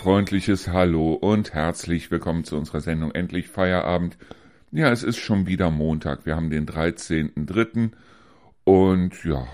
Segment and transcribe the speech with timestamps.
[0.00, 4.16] freundliches Hallo und herzlich willkommen zu unserer Sendung Endlich Feierabend.
[4.72, 6.24] Ja, es ist schon wieder Montag.
[6.24, 7.90] Wir haben den 13.03.
[8.64, 9.46] Und ja,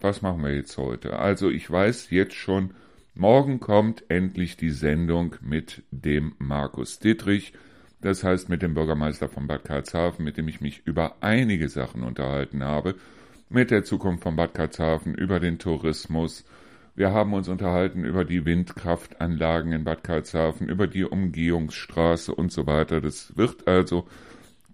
[0.00, 1.20] was machen wir jetzt heute?
[1.20, 2.72] Also ich weiß jetzt schon,
[3.14, 7.52] morgen kommt endlich die Sendung mit dem Markus Dittrich.
[8.00, 12.02] Das heißt mit dem Bürgermeister von Bad Karlshafen, mit dem ich mich über einige Sachen
[12.02, 12.96] unterhalten habe.
[13.48, 16.44] Mit der Zukunft von Bad Karlshafen, über den Tourismus,
[16.94, 22.66] wir haben uns unterhalten über die Windkraftanlagen in Bad Karlshafen, über die Umgehungsstraße und so
[22.66, 23.00] weiter.
[23.00, 24.06] Das wird also,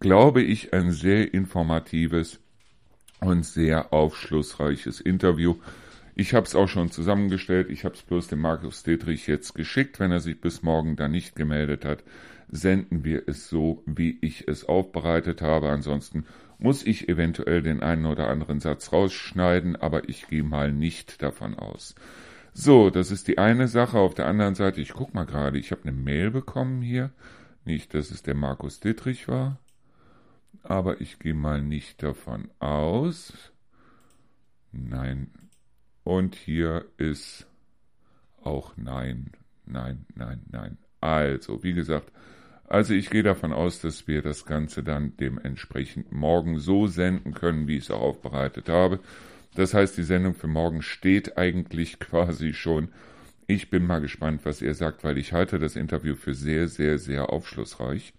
[0.00, 2.40] glaube ich, ein sehr informatives
[3.20, 5.56] und sehr aufschlussreiches Interview.
[6.16, 7.70] Ich habe es auch schon zusammengestellt.
[7.70, 10.00] Ich habe es bloß dem Markus Dietrich jetzt geschickt.
[10.00, 12.02] Wenn er sich bis morgen da nicht gemeldet hat,
[12.48, 15.68] senden wir es so, wie ich es aufbereitet habe.
[15.68, 16.24] Ansonsten
[16.58, 21.54] muss ich eventuell den einen oder anderen Satz rausschneiden, aber ich gehe mal nicht davon
[21.54, 21.94] aus.
[22.52, 23.98] So, das ist die eine Sache.
[23.98, 27.12] Auf der anderen Seite, ich guck mal gerade, ich habe eine Mail bekommen hier.
[27.64, 29.60] Nicht, dass es der Markus Dittrich war,
[30.62, 33.52] aber ich gehe mal nicht davon aus.
[34.72, 35.30] Nein.
[36.02, 37.46] Und hier ist
[38.42, 39.32] auch nein,
[39.66, 40.78] nein, nein, nein.
[41.00, 42.10] Also, wie gesagt,
[42.68, 47.66] also ich gehe davon aus, dass wir das Ganze dann dementsprechend morgen so senden können,
[47.66, 49.00] wie ich es auch aufbereitet habe.
[49.54, 52.88] Das heißt, die Sendung für morgen steht eigentlich quasi schon.
[53.46, 56.98] Ich bin mal gespannt, was ihr sagt, weil ich halte das Interview für sehr, sehr,
[56.98, 58.12] sehr aufschlussreich.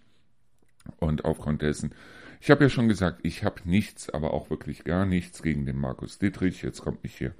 [0.98, 1.94] Und aufgrund dessen,
[2.40, 5.78] ich habe ja schon gesagt, ich habe nichts, aber auch wirklich gar nichts gegen den
[5.78, 6.62] Markus Dittrich.
[6.62, 7.34] Jetzt kommt mich hier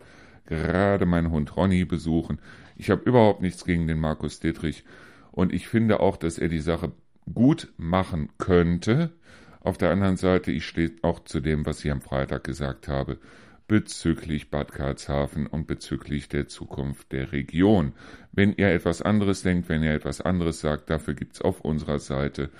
[0.46, 2.38] gerade mein Hund Ronny besuchen.
[2.76, 4.84] Ich habe überhaupt nichts gegen den Markus Dittrich.
[5.32, 6.92] Und ich finde auch, dass er die Sache
[7.32, 9.10] gut machen könnte.
[9.60, 13.18] Auf der anderen Seite, ich stehe auch zu dem, was ich am Freitag gesagt habe,
[13.68, 17.92] bezüglich Bad Karlshafen und bezüglich der Zukunft der Region.
[18.32, 22.00] Wenn ihr etwas anderes denkt, wenn ihr etwas anderes sagt, dafür gibt es auf unserer
[22.00, 22.50] Seite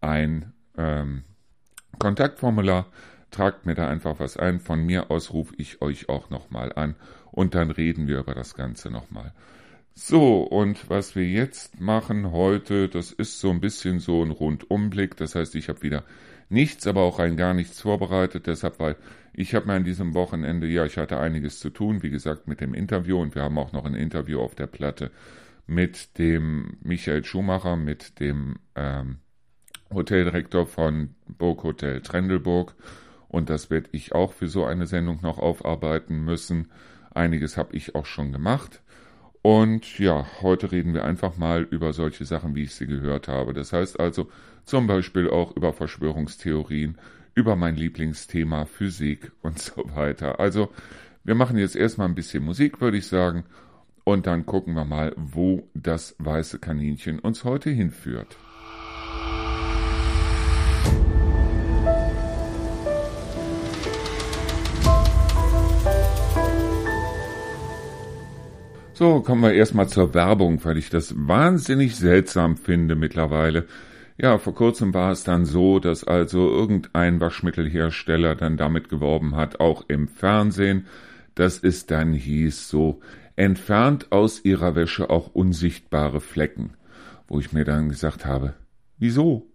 [0.00, 1.24] ein ähm,
[1.98, 2.86] Kontaktformular.
[3.30, 4.60] Tragt mir da einfach was ein.
[4.60, 6.94] Von mir aus rufe ich euch auch nochmal an
[7.32, 9.32] und dann reden wir über das Ganze nochmal.
[9.96, 15.16] So, und was wir jetzt machen heute, das ist so ein bisschen so ein Rundumblick.
[15.16, 16.02] Das heißt, ich habe wieder
[16.48, 18.48] nichts, aber auch rein gar nichts vorbereitet.
[18.48, 18.96] Deshalb, weil
[19.32, 22.60] ich habe mir an diesem Wochenende, ja, ich hatte einiges zu tun, wie gesagt, mit
[22.60, 23.20] dem Interview.
[23.20, 25.12] Und wir haben auch noch ein Interview auf der Platte
[25.68, 29.18] mit dem Michael Schumacher, mit dem ähm,
[29.92, 32.74] Hoteldirektor von Burg Hotel Trendelburg.
[33.28, 36.72] Und das werde ich auch für so eine Sendung noch aufarbeiten müssen.
[37.14, 38.82] Einiges habe ich auch schon gemacht.
[39.46, 43.52] Und ja, heute reden wir einfach mal über solche Sachen, wie ich sie gehört habe.
[43.52, 44.30] Das heißt also
[44.64, 46.96] zum Beispiel auch über Verschwörungstheorien,
[47.34, 50.40] über mein Lieblingsthema Physik und so weiter.
[50.40, 50.70] Also
[51.24, 53.44] wir machen jetzt erstmal ein bisschen Musik, würde ich sagen,
[54.04, 58.38] und dann gucken wir mal, wo das weiße Kaninchen uns heute hinführt.
[68.96, 73.66] So, kommen wir erstmal zur Werbung, weil ich das wahnsinnig seltsam finde mittlerweile.
[74.16, 79.58] Ja, vor kurzem war es dann so, dass also irgendein Waschmittelhersteller dann damit geworben hat,
[79.58, 80.86] auch im Fernsehen,
[81.34, 83.00] dass es dann hieß so,
[83.34, 86.74] entfernt aus ihrer Wäsche auch unsichtbare Flecken.
[87.26, 88.54] Wo ich mir dann gesagt habe,
[88.98, 89.50] wieso?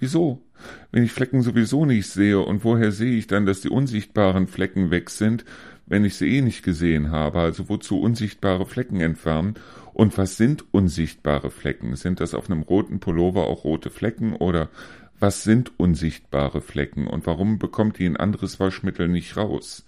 [0.00, 0.42] Wieso?
[0.90, 4.90] Wenn ich Flecken sowieso nicht sehe und woher sehe ich dann, dass die unsichtbaren Flecken
[4.90, 5.44] weg sind,
[5.86, 7.38] wenn ich sie eh nicht gesehen habe?
[7.40, 9.54] Also wozu unsichtbare Flecken entfernen?
[9.92, 11.94] Und was sind unsichtbare Flecken?
[11.96, 14.70] Sind das auf einem roten Pullover auch rote Flecken oder
[15.18, 19.84] was sind unsichtbare Flecken und warum bekommt die ein anderes Waschmittel nicht raus?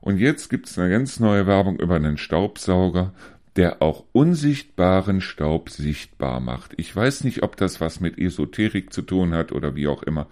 [0.00, 3.12] Und jetzt gibt's eine ganz neue Werbung über einen Staubsauger,
[3.56, 6.72] der auch unsichtbaren Staub sichtbar macht.
[6.76, 10.26] Ich weiß nicht, ob das was mit Esoterik zu tun hat oder wie auch immer.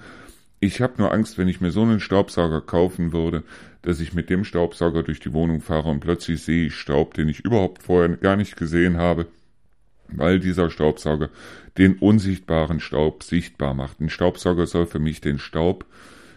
[0.59, 3.43] Ich habe nur Angst, wenn ich mir so einen Staubsauger kaufen würde,
[3.83, 7.29] dass ich mit dem Staubsauger durch die Wohnung fahre und plötzlich sehe ich Staub, den
[7.29, 9.27] ich überhaupt vorher gar nicht gesehen habe,
[10.09, 11.29] weil dieser Staubsauger
[11.79, 14.01] den unsichtbaren Staub sichtbar macht.
[14.01, 15.85] Ein Staubsauger soll für mich den Staub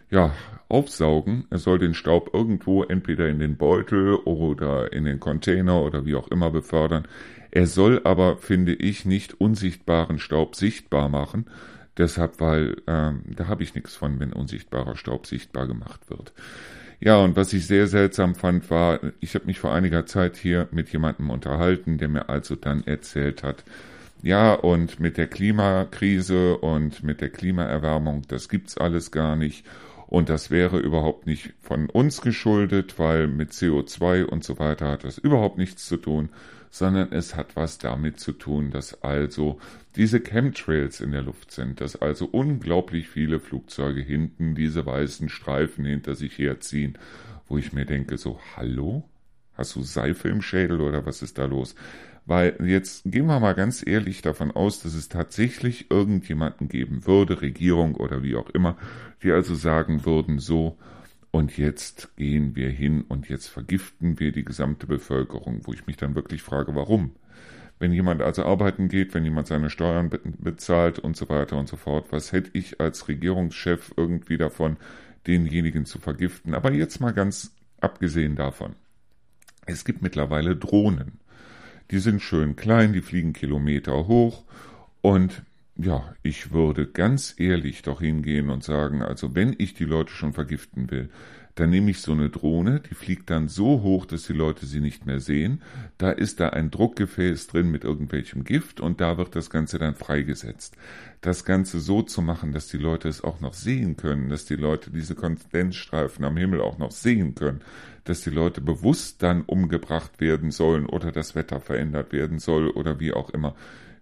[0.09, 0.33] ja
[0.67, 1.45] aufsaugen.
[1.49, 6.15] Er soll den Staub irgendwo entweder in den Beutel oder in den Container oder wie
[6.15, 7.07] auch immer befördern.
[7.51, 11.45] Er soll aber, finde ich, nicht unsichtbaren Staub sichtbar machen,
[11.99, 16.31] Deshalb, weil ähm, da habe ich nichts von, wenn unsichtbarer Staub sichtbar gemacht wird.
[17.01, 20.69] Ja, und was ich sehr seltsam fand, war, ich habe mich vor einiger Zeit hier
[20.71, 23.65] mit jemandem unterhalten, der mir also dann erzählt hat,
[24.21, 29.65] ja, und mit der Klimakrise und mit der Klimaerwärmung, das gibt's alles gar nicht.
[30.09, 35.03] Und das wäre überhaupt nicht von uns geschuldet, weil mit CO2 und so weiter hat
[35.03, 36.29] das überhaupt nichts zu tun,
[36.71, 39.59] sondern es hat was damit zu tun, dass also
[39.95, 45.85] diese Chemtrails in der Luft sind, dass also unglaublich viele Flugzeuge hinten diese weißen Streifen
[45.85, 46.97] hinter sich herziehen,
[47.47, 49.07] wo ich mir denke, so, hallo?
[49.53, 51.75] Hast du Seife im Schädel oder was ist da los?
[52.29, 57.41] Weil jetzt gehen wir mal ganz ehrlich davon aus, dass es tatsächlich irgendjemanden geben würde,
[57.41, 58.77] Regierung oder wie auch immer,
[59.23, 60.77] die also sagen würden, so,
[61.31, 65.97] und jetzt gehen wir hin und jetzt vergiften wir die gesamte Bevölkerung, wo ich mich
[65.97, 67.15] dann wirklich frage, warum?
[67.79, 71.77] Wenn jemand also arbeiten geht, wenn jemand seine Steuern bezahlt und so weiter und so
[71.77, 74.77] fort, was hätte ich als Regierungschef irgendwie davon,
[75.25, 76.53] denjenigen zu vergiften?
[76.53, 78.75] Aber jetzt mal ganz abgesehen davon.
[79.65, 81.13] Es gibt mittlerweile Drohnen.
[81.91, 84.43] Die sind schön klein, die fliegen Kilometer hoch
[85.01, 85.43] und
[85.75, 90.33] ja, ich würde ganz ehrlich doch hingehen und sagen, also wenn ich die Leute schon
[90.33, 91.09] vergiften will,
[91.59, 94.79] dann nehme ich so eine Drohne, die fliegt dann so hoch, dass die Leute sie
[94.79, 95.61] nicht mehr sehen.
[95.97, 99.95] Da ist da ein Druckgefäß drin mit irgendwelchem Gift und da wird das Ganze dann
[99.95, 100.75] freigesetzt.
[101.19, 104.55] Das Ganze so zu machen, dass die Leute es auch noch sehen können, dass die
[104.55, 107.59] Leute diese Kondensstreifen am Himmel auch noch sehen können,
[108.09, 112.99] dass die Leute bewusst dann umgebracht werden sollen oder das Wetter verändert werden soll oder
[112.99, 113.55] wie auch immer.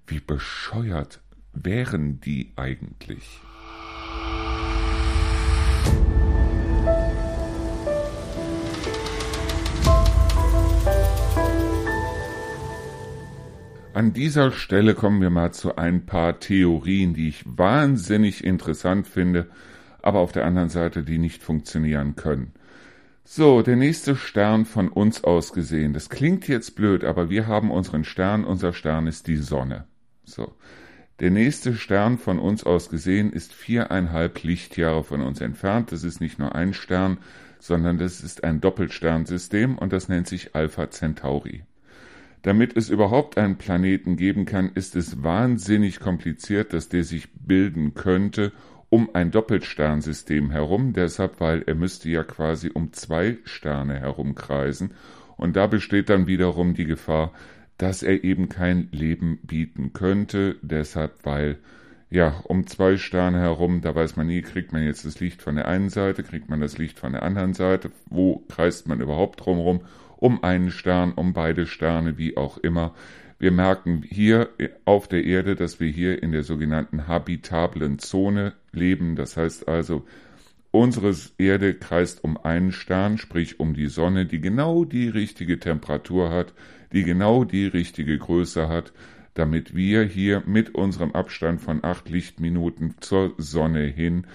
[0.05, 1.19] Wie bescheuert
[1.51, 3.41] wären die eigentlich?
[13.93, 19.47] An dieser Stelle kommen wir mal zu ein paar Theorien, die ich wahnsinnig interessant finde,
[20.01, 22.53] aber auf der anderen Seite, die nicht funktionieren können.
[23.29, 25.91] So, der nächste Stern von uns aus gesehen.
[25.91, 28.45] Das klingt jetzt blöd, aber wir haben unseren Stern.
[28.45, 29.83] Unser Stern ist die Sonne.
[30.23, 30.55] So.
[31.19, 35.91] Der nächste Stern von uns aus gesehen ist viereinhalb Lichtjahre von uns entfernt.
[35.91, 37.17] Das ist nicht nur ein Stern,
[37.59, 41.63] sondern das ist ein Doppelsternsystem und das nennt sich Alpha Centauri.
[42.43, 47.93] Damit es überhaupt einen Planeten geben kann, ist es wahnsinnig kompliziert, dass der sich bilden
[47.93, 48.53] könnte
[48.89, 54.91] um ein Doppelsternsystem herum, deshalb, weil er müsste ja quasi um zwei Sterne herumkreisen.
[55.35, 57.31] Und da besteht dann wiederum die Gefahr,
[57.77, 61.59] dass er eben kein Leben bieten könnte, deshalb weil
[62.09, 65.55] ja, um zwei Sterne herum, da weiß man nie, kriegt man jetzt das Licht von
[65.55, 69.45] der einen Seite, kriegt man das Licht von der anderen Seite, wo kreist man überhaupt
[69.45, 69.81] drumherum,
[70.15, 72.95] um einen Stern, um beide Sterne, wie auch immer.
[73.39, 74.49] Wir merken hier
[74.85, 79.15] auf der Erde, dass wir hier in der sogenannten habitablen Zone leben.
[79.15, 80.05] Das heißt also,
[80.71, 86.31] unsere Erde kreist um einen Stern, sprich um die Sonne, die genau die richtige Temperatur
[86.31, 86.53] hat,
[86.93, 88.91] die genau die richtige Größe hat,
[89.35, 94.25] damit wir hier mit unserem Abstand von acht Lichtminuten zur Sonne hin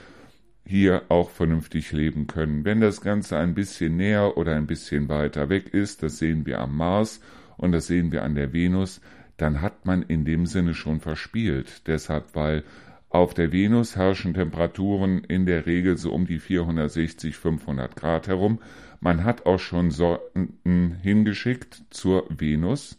[0.64, 2.64] hier auch vernünftig leben können.
[2.64, 6.60] Wenn das Ganze ein bisschen näher oder ein bisschen weiter weg ist, das sehen wir
[6.60, 7.20] am Mars
[7.62, 9.00] und das sehen wir an der Venus,
[9.36, 11.86] dann hat man in dem Sinne schon verspielt.
[11.86, 12.64] Deshalb, weil
[13.08, 18.58] auf der Venus herrschen Temperaturen in der Regel so um die 460, 500 Grad herum.
[19.00, 22.98] Man hat auch schon Sonden hingeschickt zur Venus.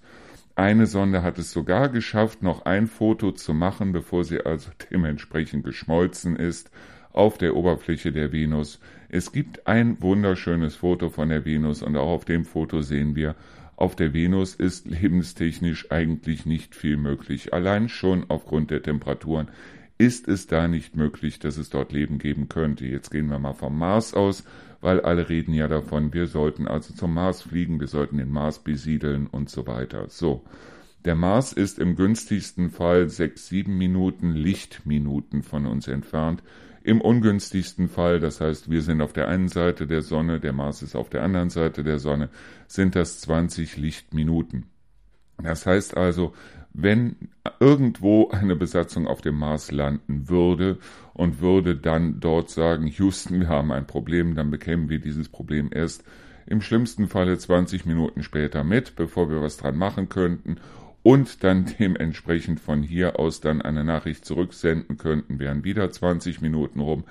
[0.55, 5.65] Eine Sonde hat es sogar geschafft, noch ein Foto zu machen, bevor sie also dementsprechend
[5.65, 6.71] geschmolzen ist
[7.11, 8.79] auf der Oberfläche der Venus.
[9.09, 13.35] Es gibt ein wunderschönes Foto von der Venus und auch auf dem Foto sehen wir,
[13.75, 17.53] auf der Venus ist lebenstechnisch eigentlich nicht viel möglich.
[17.53, 19.49] Allein schon aufgrund der Temperaturen
[19.97, 22.85] ist es da nicht möglich, dass es dort Leben geben könnte.
[22.85, 24.43] Jetzt gehen wir mal vom Mars aus,
[24.81, 28.59] weil alle reden ja davon, wir sollten also zum Mars fliegen, wir sollten den Mars
[28.59, 30.09] besiedeln und so weiter.
[30.09, 30.43] So.
[31.05, 36.41] Der Mars ist im günstigsten Fall sechs, sieben Minuten Lichtminuten von uns entfernt.
[36.85, 40.81] Im ungünstigsten Fall, das heißt, wir sind auf der einen Seite der Sonne, der Mars
[40.81, 42.29] ist auf der anderen Seite der Sonne,
[42.67, 44.65] sind das 20 Lichtminuten.
[45.41, 46.33] Das heißt also,
[46.73, 47.15] wenn
[47.61, 50.77] irgendwo eine Besatzung auf dem Mars landen würde
[51.13, 55.69] und würde dann dort sagen, Houston, wir haben ein Problem, dann bekämen wir dieses Problem
[55.71, 56.03] erst
[56.45, 60.57] im schlimmsten Falle 20 Minuten später mit, bevor wir was dran machen könnten
[61.03, 66.79] und dann dementsprechend von hier aus dann eine Nachricht zurücksenden könnten, wären wieder 20 Minuten
[66.79, 67.03] rum.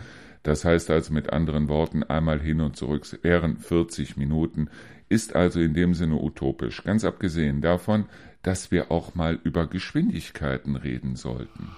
[0.42, 4.68] Das heißt also mit anderen Worten, einmal hin und zurück wären 40 Minuten,
[5.08, 8.06] ist also in dem Sinne utopisch, ganz abgesehen davon,
[8.42, 11.70] dass wir auch mal über Geschwindigkeiten reden sollten.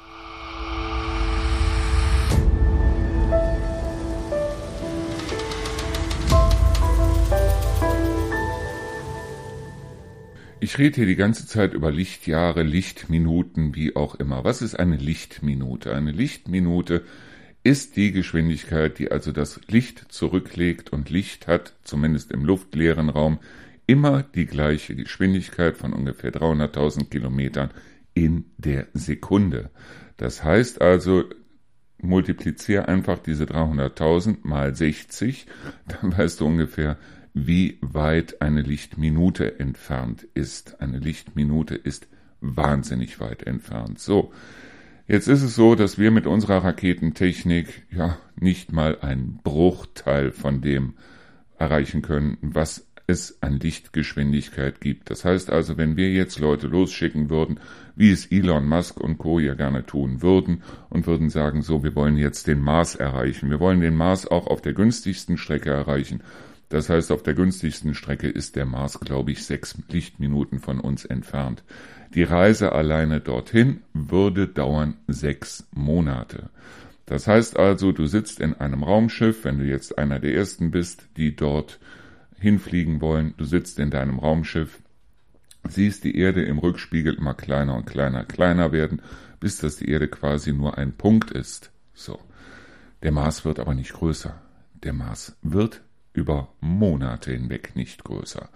[10.65, 14.45] Ich rede hier die ganze Zeit über Lichtjahre, Lichtminuten, wie auch immer.
[14.45, 15.95] Was ist eine Lichtminute?
[15.95, 17.05] Eine Lichtminute
[17.63, 23.41] ist die Geschwindigkeit, die also das Licht zurücklegt und Licht hat, zumindest im luftleeren Raum,
[23.87, 27.69] immer die gleiche Geschwindigkeit von ungefähr 300.000 Kilometern
[28.15, 29.69] in der Sekunde.
[30.17, 31.25] Das heißt also,
[31.99, 35.45] multipliziere einfach diese 300.000 mal 60,
[35.89, 36.97] dann weißt du ungefähr,
[37.35, 40.81] wie weit eine Lichtminute entfernt ist.
[40.81, 42.07] Eine Lichtminute ist
[42.41, 43.99] wahnsinnig weit entfernt.
[43.99, 44.33] So,
[45.09, 50.61] jetzt ist es so, dass wir mit unserer Raketentechnik ja nicht mal einen Bruchteil von
[50.61, 50.95] dem
[51.59, 55.11] erreichen können, was es an Lichtgeschwindigkeit gibt.
[55.11, 57.61] Das heißt also, wenn wir jetzt Leute losschicken würden,
[57.97, 59.41] wie es Elon Musk und Co.
[59.41, 63.51] ja gerne tun würden, und würden sagen, so, wir wollen jetzt den Mars erreichen.
[63.51, 66.23] Wir wollen den Mars auch auf der günstigsten Strecke erreichen.
[66.69, 71.05] Das heißt, auf der günstigsten Strecke ist der Mars, glaube ich, sechs Lichtminuten von uns
[71.05, 71.63] entfernt.
[72.15, 76.51] Die Reise alleine dorthin würde dauern sechs Monate.
[77.07, 81.09] Das heißt also, du sitzt in einem Raumschiff, wenn du jetzt einer der ersten bist,
[81.17, 81.79] die dort
[82.39, 84.81] hinfliegen wollen, du sitzt in deinem Raumschiff,
[85.69, 89.03] siehst die Erde im Rückspiegel immer kleiner und kleiner, kleiner werden,
[89.41, 91.71] bis dass die Erde quasi nur ein Punkt ist.
[91.93, 92.19] So.
[93.03, 94.41] Der Mars wird aber nicht größer.
[94.83, 95.83] Der Mars wird
[96.15, 98.49] über Monate hinweg nicht größer.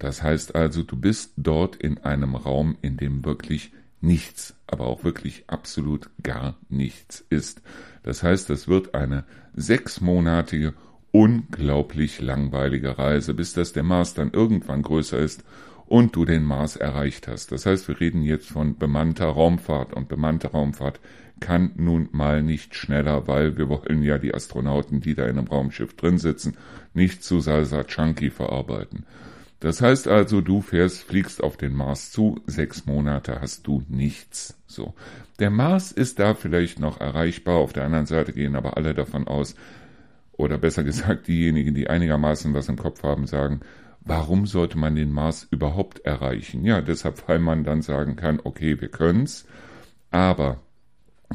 [0.00, 5.04] Das heißt also, du bist dort in einem Raum, in dem wirklich nichts, aber auch
[5.04, 7.62] wirklich absolut gar nichts ist.
[8.02, 10.74] Das heißt, es wird eine sechsmonatige,
[11.12, 15.44] unglaublich langweilige Reise, bis dass der Mars dann irgendwann größer ist
[15.92, 17.52] und du den Mars erreicht hast.
[17.52, 21.00] Das heißt, wir reden jetzt von bemannter Raumfahrt und bemannte Raumfahrt
[21.38, 25.48] kann nun mal nicht schneller, weil wir wollen ja die Astronauten, die da in einem
[25.48, 26.56] Raumschiff drin sitzen,
[26.94, 29.04] nicht zu Salsa Chunky verarbeiten.
[29.60, 34.56] Das heißt also, du fährst, fliegst auf den Mars zu, sechs Monate hast du nichts.
[34.66, 34.94] So.
[35.40, 39.28] Der Mars ist da vielleicht noch erreichbar, auf der anderen Seite gehen aber alle davon
[39.28, 39.56] aus,
[40.32, 43.60] oder besser gesagt, diejenigen, die einigermaßen was im Kopf haben, sagen,
[44.04, 46.64] warum sollte man den Mars überhaupt erreichen?
[46.64, 49.46] Ja, deshalb, weil man dann sagen kann, okay, wir können's,
[50.10, 50.60] aber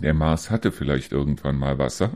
[0.02, 2.12] der Mars hatte vielleicht irgendwann mal Wasser.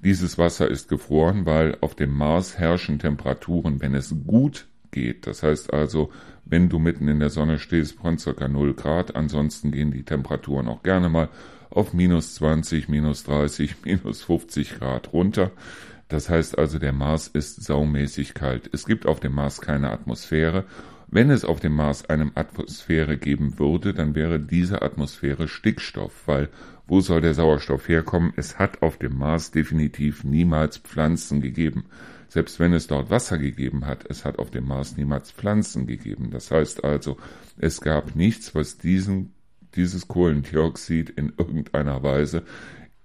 [0.00, 5.26] Dieses Wasser ist gefroren, weil auf dem Mars herrschen Temperaturen, wenn es gut geht.
[5.26, 6.10] Das heißt also,
[6.44, 8.48] wenn du mitten in der Sonne stehst, von ca.
[8.48, 9.16] 0 Grad.
[9.16, 11.28] Ansonsten gehen die Temperaturen auch gerne mal
[11.70, 15.50] auf minus 20, minus 30, minus 50 Grad runter.
[16.08, 18.68] Das heißt also, der Mars ist saumäßig kalt.
[18.72, 20.64] Es gibt auf dem Mars keine Atmosphäre.
[21.06, 26.48] Wenn es auf dem Mars eine Atmosphäre geben würde, dann wäre diese Atmosphäre Stickstoff, weil
[26.86, 28.32] wo soll der Sauerstoff herkommen?
[28.36, 31.86] Es hat auf dem Mars definitiv niemals Pflanzen gegeben.
[32.28, 36.30] Selbst wenn es dort Wasser gegeben hat, es hat auf dem Mars niemals Pflanzen gegeben.
[36.30, 37.16] Das heißt also,
[37.58, 39.32] es gab nichts, was diesen,
[39.76, 42.42] dieses Kohlendioxid in irgendeiner Weise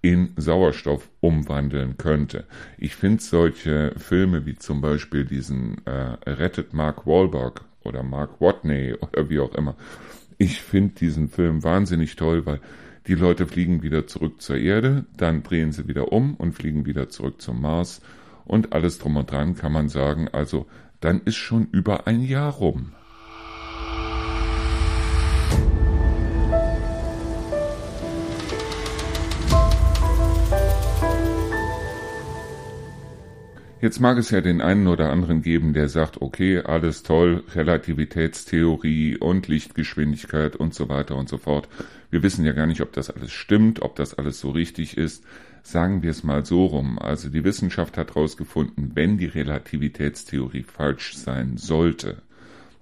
[0.02, 2.46] in Sauerstoff umwandeln könnte.
[2.78, 8.94] Ich finde solche Filme wie zum Beispiel diesen äh, Rettet Mark Wahlberg oder Mark Watney
[9.02, 9.76] oder wie auch immer.
[10.38, 12.62] Ich finde diesen Film wahnsinnig toll, weil
[13.08, 17.10] die Leute fliegen wieder zurück zur Erde, dann drehen sie wieder um und fliegen wieder
[17.10, 18.02] zurück zum Mars
[18.46, 20.66] und alles drum und dran kann man sagen, also
[21.02, 22.94] dann ist schon über ein Jahr rum.
[33.82, 39.16] Jetzt mag es ja den einen oder anderen geben, der sagt, okay, alles toll, Relativitätstheorie
[39.16, 41.70] und Lichtgeschwindigkeit und so weiter und so fort.
[42.12, 45.24] Wir wissen ja gar nicht, ob das alles stimmt, ob das alles so richtig ist.
[45.64, 47.00] Sagen wir es mal so rum.
[47.00, 52.18] Also die Wissenschaft hat herausgefunden, wenn die Relativitätstheorie falsch sein sollte,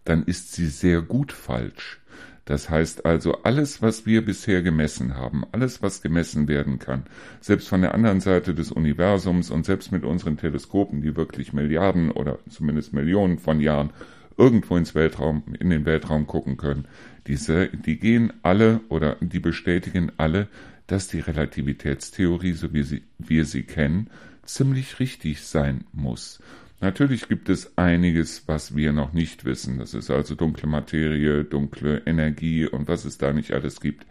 [0.03, 1.99] dann ist sie sehr gut falsch.
[2.47, 7.03] Das heißt also, alles, was wir bisher gemessen haben, alles, was gemessen werden kann,
[7.41, 12.09] selbst von der anderen Seite des Universums und selbst mit unseren Teleskopen, die wirklich Milliarden
[12.09, 13.89] oder zumindest Millionen von Jahren
[14.37, 16.85] irgendwo ins Weltraum, in den Weltraum gucken können,
[17.27, 20.47] diese, die gehen alle oder die bestätigen alle,
[20.87, 24.09] dass die Relativitätstheorie, so wie sie, wir sie kennen,
[24.45, 26.39] ziemlich richtig sein muss.
[26.79, 29.79] Natürlich gibt es einiges, was wir noch nicht wissen.
[29.79, 34.05] Das ist also dunkle Materie, dunkle Energie und was es da nicht alles gibt.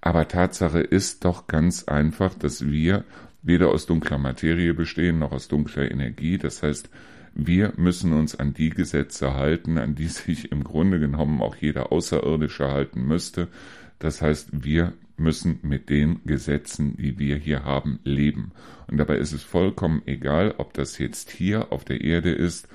[0.00, 3.04] Aber Tatsache ist doch ganz einfach, dass wir
[3.42, 6.38] weder aus dunkler Materie bestehen noch aus dunkler Energie.
[6.38, 6.90] Das heißt,
[7.34, 11.92] wir müssen uns an die Gesetze halten, an die sich im Grunde genommen auch jeder
[11.92, 13.48] Außerirdische halten müsste.
[14.00, 18.52] Das heißt, wir müssen mit den Gesetzen, die wir hier haben, leben.
[18.88, 22.68] Und dabei ist es vollkommen egal, ob das jetzt hier auf der Erde ist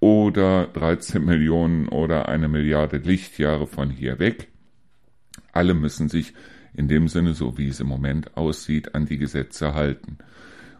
[0.00, 4.48] oder 13 Millionen oder eine Milliarde Lichtjahre von hier weg.
[5.52, 6.34] Alle müssen sich
[6.74, 10.18] in dem Sinne, so wie es im Moment aussieht, an die Gesetze halten.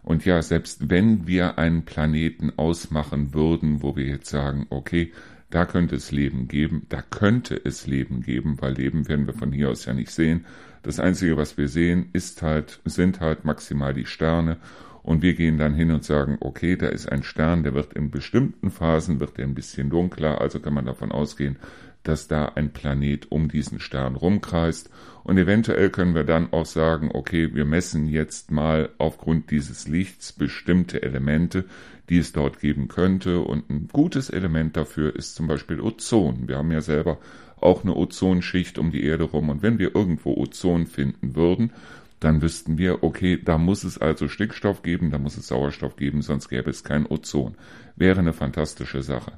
[0.03, 5.13] Und ja, selbst wenn wir einen Planeten ausmachen würden, wo wir jetzt sagen, okay,
[5.51, 9.53] da könnte es Leben geben, da könnte es Leben geben, weil Leben werden wir von
[9.53, 10.47] hier aus ja nicht sehen.
[10.83, 14.59] Das Einzige, was wir sehen, ist halt, sind halt maximal die Sterne
[15.03, 18.11] und wir gehen dann hin und sagen, okay, da ist ein Stern, der wird in
[18.11, 21.57] bestimmten Phasen, wird er ein bisschen dunkler, also kann man davon ausgehen,
[22.03, 24.91] dass da ein Planet um diesen Stern rumkreist.
[25.25, 30.33] Und eventuell können wir dann auch sagen, okay, wir messen jetzt mal aufgrund dieses Lichts
[30.33, 31.65] bestimmte Elemente,
[32.09, 33.41] die es dort geben könnte.
[33.41, 36.49] Und ein gutes Element dafür ist zum Beispiel Ozon.
[36.49, 37.19] Wir haben ja selber
[37.63, 39.49] auch eine Ozonschicht um die Erde rum.
[39.49, 41.73] Und wenn wir irgendwo Ozon finden würden,
[42.21, 46.23] dann wüssten wir, okay, da muss es also Stickstoff geben, da muss es Sauerstoff geben,
[46.23, 47.57] sonst gäbe es kein Ozon.
[47.97, 49.33] Wäre eine fantastische Sache.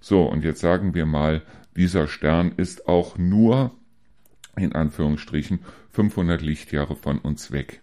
[0.00, 1.42] So, und jetzt sagen wir mal,
[1.76, 3.72] dieser Stern ist auch nur,
[4.56, 5.60] in Anführungsstrichen,
[5.90, 7.80] 500 Lichtjahre von uns weg.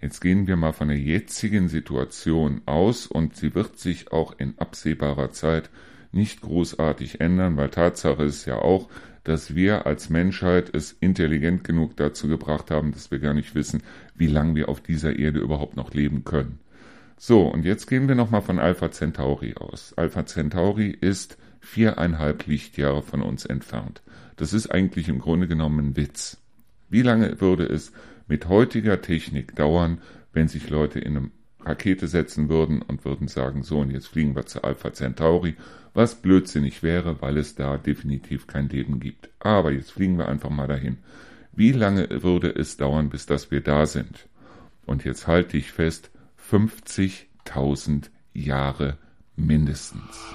[0.00, 4.58] Jetzt gehen wir mal von der jetzigen Situation aus und sie wird sich auch in
[4.58, 5.70] absehbarer Zeit
[6.12, 8.88] nicht großartig ändern, weil Tatsache ist ja auch,
[9.24, 13.82] dass wir als Menschheit es intelligent genug dazu gebracht haben, dass wir gar nicht wissen,
[14.14, 16.60] wie lange wir auf dieser Erde überhaupt noch leben können.
[17.16, 19.94] So, und jetzt gehen wir nochmal von Alpha Centauri aus.
[19.96, 24.02] Alpha Centauri ist viereinhalb Lichtjahre von uns entfernt.
[24.36, 26.38] Das ist eigentlich im Grunde genommen ein Witz.
[26.90, 27.92] Wie lange würde es
[28.26, 30.02] mit heutiger Technik dauern,
[30.32, 31.30] wenn sich Leute in eine
[31.64, 35.56] Rakete setzen würden und würden sagen, so und jetzt fliegen wir zu Alpha Centauri,
[35.94, 39.30] was blödsinnig wäre, weil es da definitiv kein Leben gibt.
[39.40, 40.98] Aber jetzt fliegen wir einfach mal dahin.
[41.52, 44.28] Wie lange würde es dauern, bis dass wir da sind?
[44.86, 46.10] Und jetzt halte ich fest,
[46.50, 48.98] 50.000 Jahre
[49.36, 50.34] mindestens.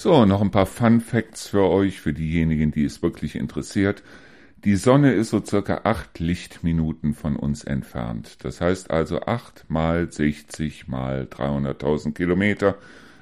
[0.00, 4.04] So, noch ein paar Fun Facts für euch, für diejenigen, die es wirklich interessiert.
[4.62, 8.44] Die Sonne ist so circa acht Lichtminuten von uns entfernt.
[8.44, 12.76] Das heißt also acht mal 60 mal 300.000 Kilometer.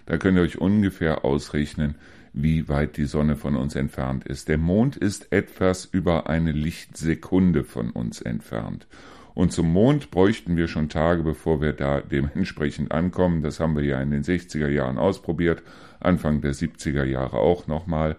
[0.04, 1.94] Da könnt ihr euch ungefähr ausrechnen,
[2.34, 4.50] wie weit die Sonne von uns entfernt ist.
[4.50, 8.86] Der Mond ist etwas über eine Lichtsekunde von uns entfernt.
[9.32, 13.40] Und zum Mond bräuchten wir schon Tage, bevor wir da dementsprechend ankommen.
[13.40, 15.62] Das haben wir ja in den 60er Jahren ausprobiert,
[16.00, 18.16] Anfang der 70er Jahre auch nochmal.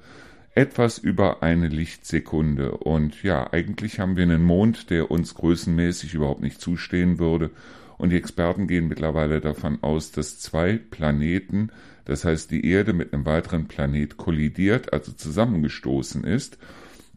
[0.55, 2.71] Etwas über eine Lichtsekunde.
[2.71, 7.51] Und ja, eigentlich haben wir einen Mond, der uns größenmäßig überhaupt nicht zustehen würde.
[7.97, 11.69] Und die Experten gehen mittlerweile davon aus, dass zwei Planeten,
[12.05, 16.57] das heißt die Erde mit einem weiteren Planet kollidiert, also zusammengestoßen ist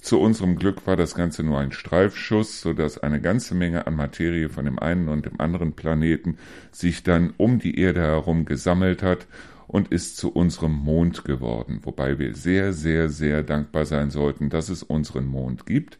[0.00, 3.96] zu unserem Glück war das Ganze nur ein Streifschuss, so dass eine ganze Menge an
[3.96, 6.38] Materie von dem einen und dem anderen Planeten
[6.72, 9.26] sich dann um die Erde herum gesammelt hat
[9.70, 14.68] und ist zu unserem Mond geworden, wobei wir sehr, sehr, sehr dankbar sein sollten, dass
[14.68, 15.98] es unseren Mond gibt.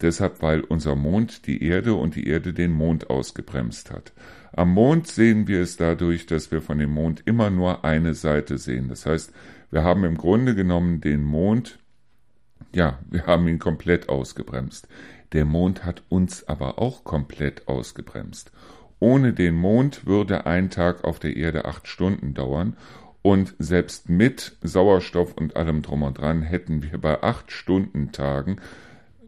[0.00, 4.14] Deshalb, weil unser Mond die Erde und die Erde den Mond ausgebremst hat.
[4.52, 8.56] Am Mond sehen wir es dadurch, dass wir von dem Mond immer nur eine Seite
[8.56, 8.88] sehen.
[8.88, 9.32] Das heißt,
[9.70, 11.78] wir haben im Grunde genommen den Mond
[12.72, 14.86] ja, wir haben ihn komplett ausgebremst.
[15.32, 18.52] Der Mond hat uns aber auch komplett ausgebremst.
[18.98, 22.76] Ohne den Mond würde ein Tag auf der Erde acht Stunden dauern
[23.22, 28.56] und selbst mit Sauerstoff und allem drum und dran hätten wir bei acht Stunden Tagen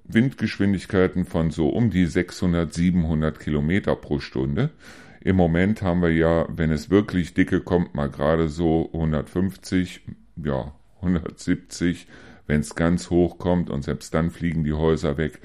[0.04, 4.70] Windgeschwindigkeiten von so um die 600, 700 Kilometer pro Stunde.
[5.20, 10.02] Im Moment haben wir ja, wenn es wirklich dicke kommt, mal gerade so 150,
[10.36, 12.08] ja, 170
[12.46, 15.40] wenn es ganz hoch kommt und selbst dann fliegen die Häuser weg.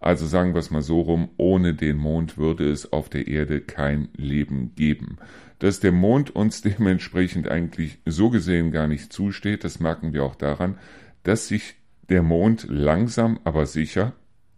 [0.00, 3.60] Also sagen wir es mal so rum, ohne den Mond würde es auf der Erde
[3.60, 5.18] kein Leben geben.
[5.58, 10.36] Dass der Mond uns dementsprechend eigentlich so gesehen gar nicht zusteht, das merken wir auch
[10.36, 10.78] daran,
[11.24, 11.74] dass sich
[12.08, 14.14] der Mond langsam aber sicher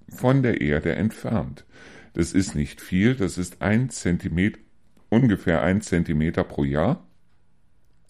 [0.09, 1.65] von der Erde entfernt.
[2.13, 4.59] Das ist nicht viel, das ist ein Zentimeter,
[5.09, 7.07] ungefähr ein Zentimeter pro Jahr.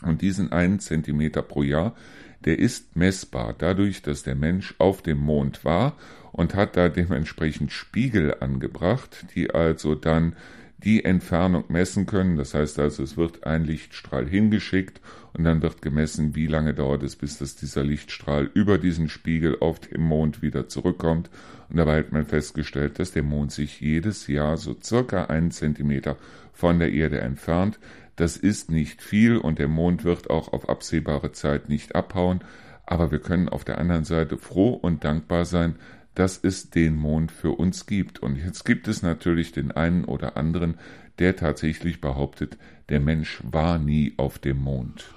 [0.03, 1.95] Und diesen einen Zentimeter pro Jahr,
[2.45, 5.97] der ist messbar dadurch, dass der Mensch auf dem Mond war
[6.33, 10.37] und hat da dementsprechend Spiegel angebracht, die also dann
[10.83, 12.37] die Entfernung messen können.
[12.37, 15.01] Das heißt also, es wird ein Lichtstrahl hingeschickt
[15.33, 19.59] und dann wird gemessen, wie lange dauert es, bis dass dieser Lichtstrahl über diesen Spiegel
[19.61, 21.31] auf dem Mond wieder zurückkommt.
[21.69, 26.17] Und dabei hat man festgestellt, dass der Mond sich jedes Jahr so circa einen Zentimeter
[26.53, 27.79] von der Erde entfernt.
[28.21, 32.45] Das ist nicht viel und der Mond wird auch auf absehbare Zeit nicht abhauen,
[32.85, 35.77] aber wir können auf der anderen Seite froh und dankbar sein,
[36.15, 38.19] dass es den Mond für uns gibt.
[38.19, 40.75] Und jetzt gibt es natürlich den einen oder anderen,
[41.19, 42.59] der tatsächlich behauptet,
[42.91, 45.15] der Mensch war nie auf dem Mond.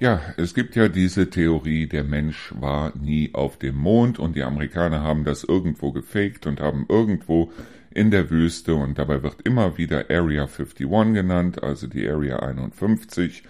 [0.00, 4.42] Ja, es gibt ja diese Theorie, der Mensch war nie auf dem Mond und die
[4.42, 7.52] Amerikaner haben das irgendwo gefaked und haben irgendwo
[7.90, 13.42] in der Wüste und dabei wird immer wieder Area 51 genannt, also die Area 51,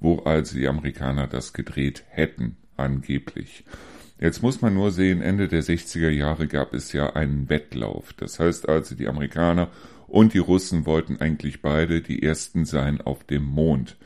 [0.00, 3.62] wo also die Amerikaner das gedreht hätten, angeblich.
[4.18, 8.12] Jetzt muss man nur sehen, Ende der 60er Jahre gab es ja einen Wettlauf.
[8.14, 9.68] Das heißt also, die Amerikaner
[10.08, 13.96] und die Russen wollten eigentlich beide die ersten sein auf dem Mond.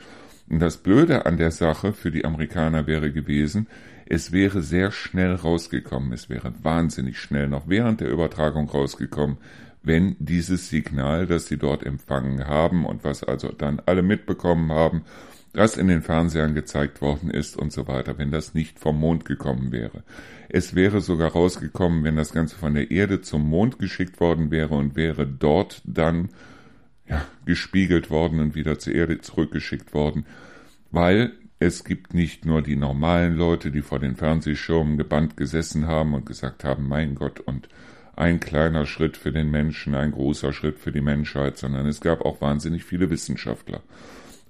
[0.48, 3.66] Das Blöde an der Sache für die Amerikaner wäre gewesen,
[4.06, 9.38] es wäre sehr schnell rausgekommen, es wäre wahnsinnig schnell noch während der Übertragung rausgekommen,
[9.82, 15.02] wenn dieses Signal, das sie dort empfangen haben und was also dann alle mitbekommen haben,
[15.52, 19.24] das in den Fernsehern gezeigt worden ist und so weiter, wenn das nicht vom Mond
[19.24, 20.04] gekommen wäre.
[20.48, 24.74] Es wäre sogar rausgekommen, wenn das Ganze von der Erde zum Mond geschickt worden wäre
[24.74, 26.28] und wäre dort dann
[27.08, 30.26] ja, gespiegelt worden und wieder zur Erde zurückgeschickt worden,
[30.90, 36.14] weil es gibt nicht nur die normalen Leute, die vor den Fernsehschirmen gebannt gesessen haben
[36.14, 37.68] und gesagt haben, mein Gott, und
[38.14, 42.22] ein kleiner Schritt für den Menschen, ein großer Schritt für die Menschheit, sondern es gab
[42.22, 43.82] auch wahnsinnig viele Wissenschaftler.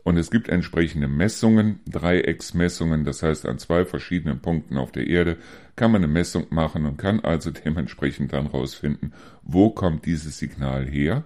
[0.05, 5.37] Und es gibt entsprechende Messungen, Dreiecksmessungen, das heißt an zwei verschiedenen Punkten auf der Erde
[5.75, 10.87] kann man eine Messung machen und kann also dementsprechend dann rausfinden, wo kommt dieses Signal
[10.87, 11.25] her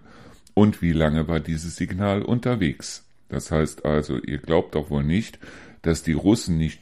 [0.54, 3.06] und wie lange war dieses Signal unterwegs.
[3.28, 5.38] Das heißt also, ihr glaubt doch wohl nicht,
[5.82, 6.80] dass die Russen nicht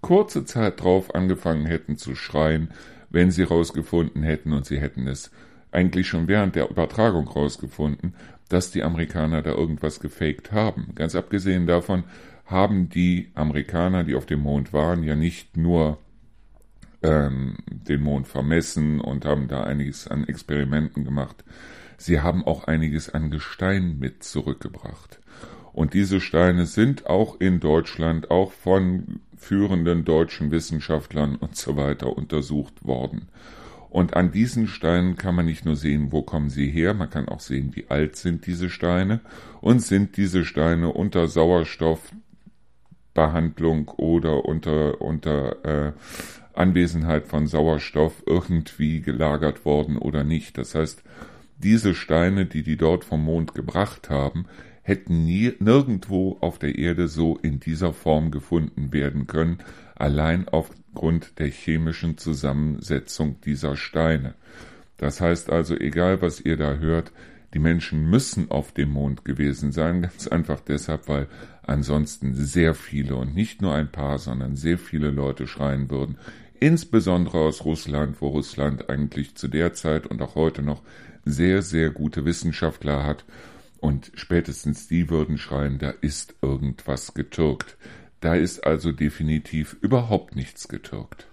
[0.00, 2.70] kurze Zeit drauf angefangen hätten zu schreien,
[3.10, 5.30] wenn sie rausgefunden hätten und sie hätten es
[5.72, 8.14] eigentlich schon während der Übertragung rausgefunden,
[8.48, 10.92] dass die Amerikaner da irgendwas gefaked haben.
[10.94, 12.04] Ganz abgesehen davon
[12.46, 15.98] haben die Amerikaner, die auf dem Mond waren, ja nicht nur
[17.02, 21.44] ähm, den Mond vermessen und haben da einiges an Experimenten gemacht.
[22.04, 25.20] Sie haben auch einiges an Gestein mit zurückgebracht.
[25.72, 32.14] Und diese Steine sind auch in Deutschland, auch von führenden deutschen Wissenschaftlern und so weiter
[32.14, 33.28] untersucht worden.
[33.88, 37.26] Und an diesen Steinen kann man nicht nur sehen, wo kommen sie her, man kann
[37.26, 39.20] auch sehen, wie alt sind diese Steine
[39.62, 45.92] und sind diese Steine unter Sauerstoffbehandlung oder unter, unter äh,
[46.52, 50.58] Anwesenheit von Sauerstoff irgendwie gelagert worden oder nicht.
[50.58, 51.02] Das heißt,
[51.64, 54.46] diese Steine, die die dort vom Mond gebracht haben,
[54.82, 59.58] hätten nie, nirgendwo auf der Erde so in dieser Form gefunden werden können,
[59.96, 64.34] allein aufgrund der chemischen Zusammensetzung dieser Steine.
[64.98, 67.12] Das heißt also, egal was ihr da hört,
[67.54, 71.28] die Menschen müssen auf dem Mond gewesen sein, ganz einfach deshalb, weil
[71.62, 76.18] ansonsten sehr viele und nicht nur ein paar, sondern sehr viele Leute schreien würden,
[76.60, 80.82] insbesondere aus Russland, wo Russland eigentlich zu der Zeit und auch heute noch
[81.24, 83.24] sehr, sehr gute Wissenschaftler hat.
[83.80, 87.76] Und spätestens die würden schreien, da ist irgendwas getürkt.
[88.20, 91.26] Da ist also definitiv überhaupt nichts getürkt.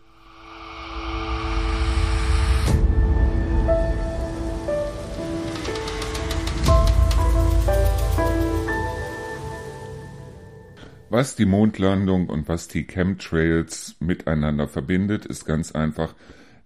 [11.12, 16.16] Was die Mondlandung und was die Chemtrails miteinander verbindet, ist ganz einfach,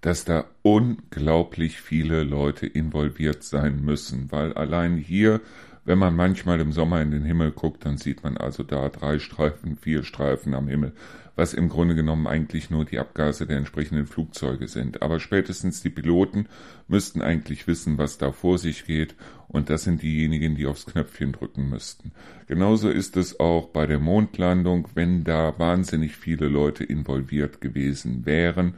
[0.05, 5.41] dass da unglaublich viele Leute involviert sein müssen, weil allein hier,
[5.83, 9.17] wenn man manchmal im Sommer in den Himmel guckt, dann sieht man also da drei
[9.17, 10.91] Streifen, vier Streifen am Himmel,
[11.35, 15.01] was im Grunde genommen eigentlich nur die Abgase der entsprechenden Flugzeuge sind.
[15.01, 16.49] Aber spätestens die Piloten
[16.87, 19.15] müssten eigentlich wissen, was da vor sich geht,
[19.47, 22.11] und das sind diejenigen, die aufs Knöpfchen drücken müssten.
[22.45, 28.75] Genauso ist es auch bei der Mondlandung, wenn da wahnsinnig viele Leute involviert gewesen wären,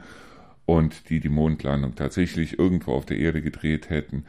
[0.68, 4.24] und die die Mondlandung tatsächlich irgendwo auf der Erde gedreht hätten,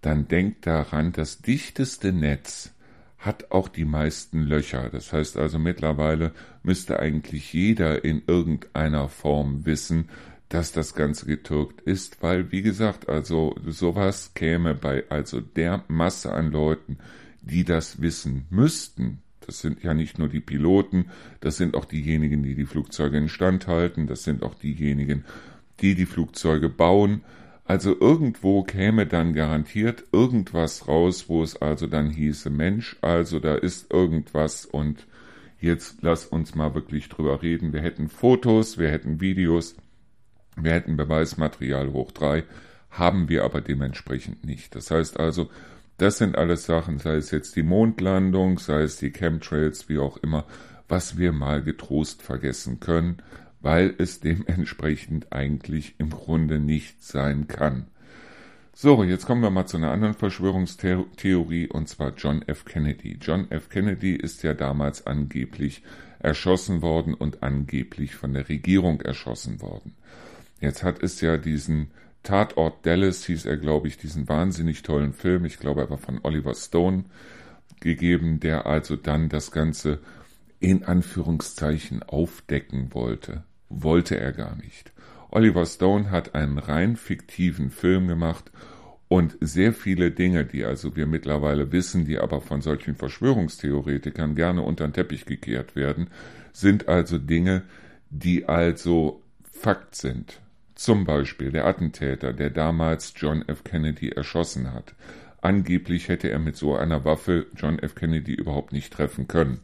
[0.00, 2.72] dann denkt daran, das dichteste Netz
[3.18, 4.88] hat auch die meisten Löcher.
[4.88, 10.08] Das heißt also mittlerweile müsste eigentlich jeder in irgendeiner Form wissen,
[10.48, 16.32] dass das Ganze getürkt ist, weil wie gesagt, also sowas käme bei also der Masse
[16.32, 16.96] an Leuten,
[17.42, 19.18] die das wissen müssten.
[19.44, 23.66] Das sind ja nicht nur die Piloten, das sind auch diejenigen, die die Flugzeuge instand
[23.66, 25.24] halten, das sind auch diejenigen,
[25.80, 27.22] die die Flugzeuge bauen.
[27.64, 33.54] Also irgendwo käme dann garantiert irgendwas raus, wo es also dann hieße, Mensch, also da
[33.54, 35.06] ist irgendwas und
[35.60, 37.72] jetzt lass uns mal wirklich drüber reden.
[37.72, 39.76] Wir hätten Fotos, wir hätten Videos,
[40.56, 42.44] wir hätten Beweismaterial hoch drei,
[42.90, 44.74] haben wir aber dementsprechend nicht.
[44.74, 45.48] Das heißt also,
[45.98, 50.16] das sind alles Sachen, sei es jetzt die Mondlandung, sei es die Chemtrails, wie auch
[50.16, 50.46] immer,
[50.88, 53.22] was wir mal getrost vergessen können,
[53.62, 57.86] weil es dementsprechend eigentlich im Grunde nicht sein kann.
[58.74, 62.64] So, jetzt kommen wir mal zu einer anderen Verschwörungstheorie und zwar John F.
[62.64, 63.18] Kennedy.
[63.20, 63.68] John F.
[63.68, 65.82] Kennedy ist ja damals angeblich
[66.18, 69.94] erschossen worden und angeblich von der Regierung erschossen worden.
[70.60, 71.90] Jetzt hat es ja diesen
[72.22, 76.20] Tatort Dallas, hieß er, glaube ich, diesen wahnsinnig tollen Film, ich glaube, er war von
[76.22, 77.04] Oliver Stone
[77.80, 79.98] gegeben, der also dann das Ganze
[80.60, 83.42] in Anführungszeichen aufdecken wollte.
[83.74, 84.92] Wollte er gar nicht.
[85.30, 88.50] Oliver Stone hat einen rein fiktiven Film gemacht
[89.08, 94.60] und sehr viele Dinge, die also wir mittlerweile wissen, die aber von solchen Verschwörungstheoretikern gerne
[94.60, 96.08] unter den Teppich gekehrt werden,
[96.52, 97.62] sind also Dinge,
[98.10, 100.40] die also Fakt sind.
[100.74, 103.64] Zum Beispiel der Attentäter, der damals John F.
[103.64, 104.94] Kennedy erschossen hat.
[105.40, 107.94] Angeblich hätte er mit so einer Waffe John F.
[107.94, 109.60] Kennedy überhaupt nicht treffen können.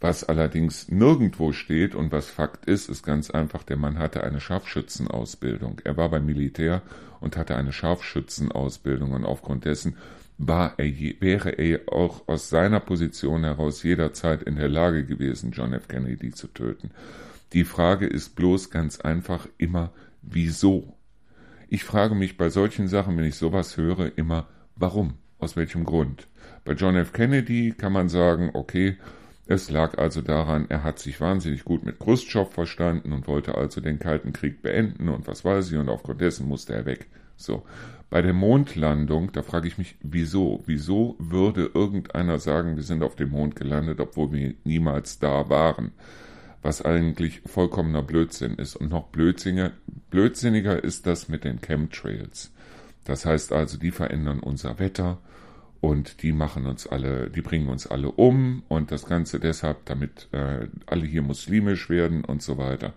[0.00, 4.40] Was allerdings nirgendwo steht und was Fakt ist, ist ganz einfach, der Mann hatte eine
[4.40, 5.82] Scharfschützenausbildung.
[5.84, 6.80] Er war beim Militär
[7.20, 9.96] und hatte eine Scharfschützenausbildung und aufgrund dessen
[10.38, 10.86] war er,
[11.20, 15.86] wäre er auch aus seiner Position heraus jederzeit in der Lage gewesen, John F.
[15.86, 16.92] Kennedy zu töten.
[17.52, 20.96] Die Frage ist bloß ganz einfach immer, wieso?
[21.68, 25.14] Ich frage mich bei solchen Sachen, wenn ich sowas höre, immer, warum?
[25.38, 26.26] Aus welchem Grund?
[26.64, 27.12] Bei John F.
[27.12, 28.96] Kennedy kann man sagen, okay,
[29.46, 33.80] es lag also daran, er hat sich wahnsinnig gut mit Khrushchev verstanden und wollte also
[33.80, 37.08] den Kalten Krieg beenden und was weiß ich und aufgrund dessen musste er weg.
[37.36, 37.64] So.
[38.10, 40.62] Bei der Mondlandung, da frage ich mich, wieso?
[40.66, 45.92] Wieso würde irgendeiner sagen, wir sind auf dem Mond gelandet, obwohl wir niemals da waren?
[46.60, 48.74] Was eigentlich vollkommener Blödsinn ist.
[48.74, 49.70] Und noch blödsinniger,
[50.10, 52.52] blödsinniger ist das mit den Chemtrails.
[53.04, 55.18] Das heißt also, die verändern unser Wetter,
[55.80, 60.28] und die machen uns alle, die bringen uns alle um und das Ganze deshalb, damit
[60.32, 62.92] äh, alle hier muslimisch werden und so weiter.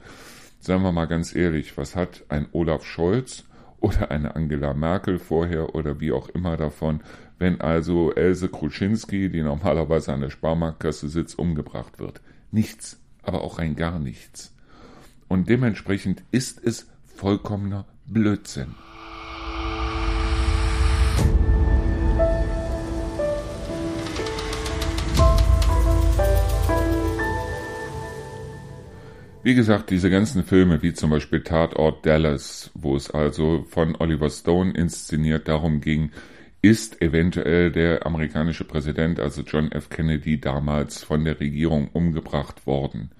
[0.59, 3.45] Sagen wir mal ganz ehrlich, was hat ein Olaf Scholz
[3.79, 7.01] oder eine Angela Merkel vorher oder wie auch immer davon,
[7.37, 12.21] wenn also Else Kruczynski, die normalerweise an der Sparmarktkasse sitzt, umgebracht wird?
[12.51, 14.53] Nichts, aber auch rein gar nichts.
[15.27, 18.75] Und dementsprechend ist es vollkommener Blödsinn.
[29.45, 34.29] Wie gesagt, diese ganzen Filme, wie zum Beispiel Tatort Dallas, wo es also von Oliver
[34.29, 36.11] Stone inszeniert darum ging,
[36.61, 39.89] ist eventuell der amerikanische Präsident, also John F.
[39.89, 43.11] Kennedy, damals von der Regierung umgebracht worden.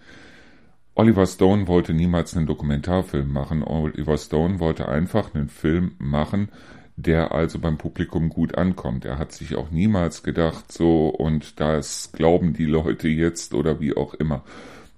[0.95, 3.61] Oliver Stone wollte niemals einen Dokumentarfilm machen.
[3.61, 6.47] Oliver Stone wollte einfach einen Film machen,
[6.95, 9.03] der also beim Publikum gut ankommt.
[9.03, 13.93] Er hat sich auch niemals gedacht, so, und das glauben die Leute jetzt oder wie
[13.97, 14.45] auch immer.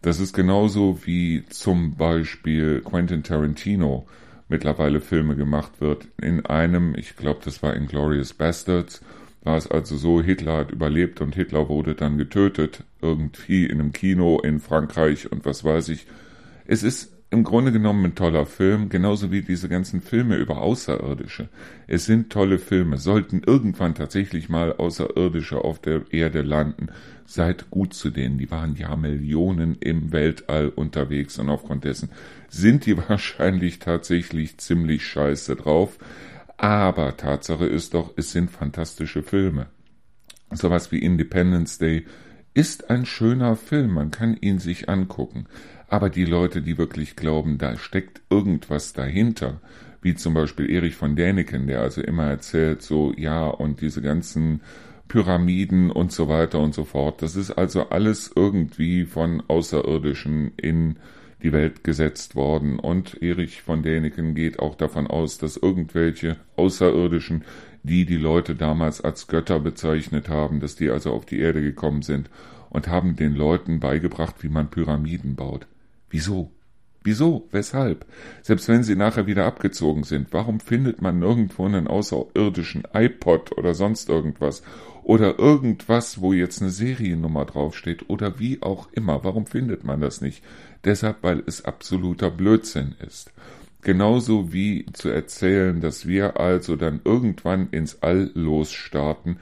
[0.05, 4.05] Das ist genauso wie zum Beispiel Quentin Tarantino
[4.47, 6.07] mittlerweile Filme gemacht wird.
[6.21, 9.01] In einem, ich glaube, das war Inglorious Bastards,
[9.43, 13.93] war es also so, Hitler hat überlebt und Hitler wurde dann getötet, irgendwie in einem
[13.93, 16.05] Kino in Frankreich und was weiß ich.
[16.67, 21.49] Es ist im Grunde genommen ein toller Film, genauso wie diese ganzen Filme über Außerirdische.
[21.87, 26.87] Es sind tolle Filme, sollten irgendwann tatsächlich mal Außerirdische auf der Erde landen.
[27.25, 32.09] Seid gut zu denen, die waren ja Millionen im Weltall unterwegs und aufgrund dessen
[32.47, 35.97] sind die wahrscheinlich tatsächlich ziemlich scheiße drauf.
[36.57, 39.67] Aber Tatsache ist doch, es sind fantastische Filme.
[40.51, 42.05] Sowas wie Independence Day
[42.53, 45.47] ist ein schöner Film, man kann ihn sich angucken.
[45.95, 49.61] Aber die Leute, die wirklich glauben, da steckt irgendwas dahinter,
[50.01, 54.59] wie zum Beispiel Erich von Däniken, der also immer erzählt, so, ja, und diese ganzen
[55.07, 57.21] Pyramiden und so weiter und so fort.
[57.21, 60.97] Das ist also alles irgendwie von Außerirdischen in
[61.41, 62.77] die Welt gesetzt worden.
[62.77, 67.45] Und Erich von Däniken geht auch davon aus, dass irgendwelche Außerirdischen,
[67.83, 72.01] die die Leute damals als Götter bezeichnet haben, dass die also auf die Erde gekommen
[72.01, 72.29] sind
[72.69, 75.67] und haben den Leuten beigebracht, wie man Pyramiden baut.
[76.15, 76.49] Wieso?
[77.03, 77.49] Wieso?
[77.51, 78.05] Weshalb?
[78.41, 83.73] Selbst wenn sie nachher wieder abgezogen sind, warum findet man nirgendwo einen außerirdischen iPod oder
[83.73, 84.63] sonst irgendwas?
[85.03, 89.25] Oder irgendwas, wo jetzt eine Seriennummer draufsteht oder wie auch immer.
[89.25, 90.41] Warum findet man das nicht?
[90.85, 93.33] Deshalb, weil es absoluter Blödsinn ist.
[93.81, 99.39] Genauso wie zu erzählen, dass wir also dann irgendwann ins All losstarten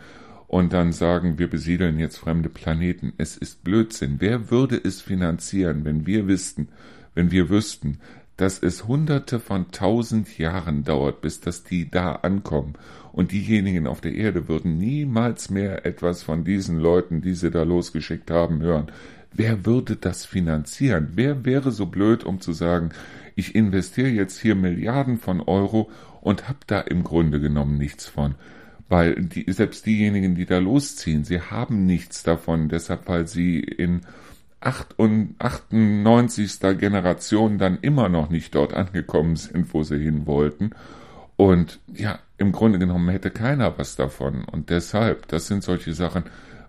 [0.54, 3.12] und dann sagen, wir besiedeln jetzt fremde Planeten.
[3.18, 4.18] Es ist Blödsinn.
[4.20, 6.68] Wer würde es finanzieren, wenn wir wüssten,
[7.16, 7.98] wenn wir wüssten,
[8.38, 12.76] dass es hunderte von tausend Jahren dauert, bis dass die da ankommen
[13.13, 17.63] und diejenigen auf der Erde würden niemals mehr etwas von diesen Leuten, die sie da
[17.63, 18.92] losgeschickt haben, hören.
[19.34, 21.13] Wer würde das finanzieren?
[21.16, 22.92] Wer wäre so blöd, um zu sagen,
[23.34, 25.89] ich investiere jetzt hier Milliarden von Euro
[26.22, 28.36] und hab da im Grunde genommen nichts von?
[28.89, 34.02] Weil die, selbst diejenigen, die da losziehen, sie haben nichts davon, deshalb weil sie in
[34.62, 36.60] 98.
[36.80, 40.72] Generation dann immer noch nicht dort angekommen sind, wo sie hin wollten.
[41.36, 44.46] Und ja, im Grunde genommen hätte keiner was davon.
[44.46, 46.24] Und deshalb, das sind solche Sachen,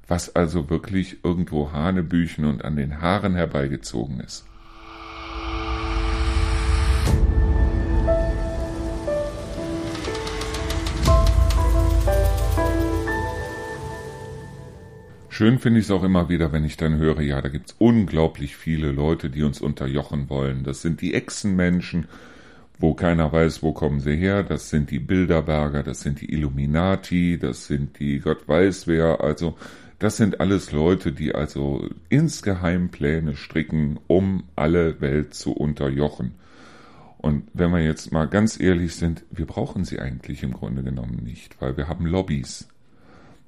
[0.08, 4.44] was also wirklich irgendwo Hanebüchen und an den Haaren herbeigezogen ist.
[15.36, 17.76] Schön finde ich es auch immer wieder, wenn ich dann höre, ja, da gibt es
[17.80, 20.62] unglaublich viele Leute, die uns unterjochen wollen.
[20.62, 22.06] Das sind die Echsenmenschen,
[22.78, 24.44] wo keiner weiß, wo kommen sie her.
[24.44, 29.22] Das sind die Bilderberger, das sind die Illuminati, das sind die Gott weiß wer.
[29.22, 29.56] Also
[29.98, 36.36] das sind alles Leute, die also insgeheim Pläne stricken, um alle Welt zu unterjochen.
[37.18, 41.24] Und wenn wir jetzt mal ganz ehrlich sind, wir brauchen sie eigentlich im Grunde genommen
[41.24, 42.68] nicht, weil wir haben Lobbys.